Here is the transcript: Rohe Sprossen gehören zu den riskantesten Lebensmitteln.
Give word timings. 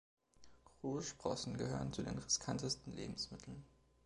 Rohe 0.81 1.03
Sprossen 1.03 1.57
gehören 1.57 1.93
zu 1.93 2.01
den 2.01 2.17
riskantesten 2.17 2.91
Lebensmitteln. 2.91 3.63